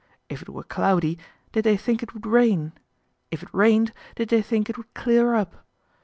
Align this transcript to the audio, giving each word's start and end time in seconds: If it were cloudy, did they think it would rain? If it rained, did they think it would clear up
If 0.29 0.41
it 0.41 0.49
were 0.49 0.63
cloudy, 0.63 1.19
did 1.51 1.63
they 1.63 1.77
think 1.77 2.01
it 2.01 2.15
would 2.15 2.25
rain? 2.25 2.73
If 3.29 3.43
it 3.43 3.53
rained, 3.53 3.93
did 4.15 4.29
they 4.29 4.41
think 4.41 4.67
it 4.67 4.75
would 4.75 4.91
clear 4.95 5.35
up 5.35 5.63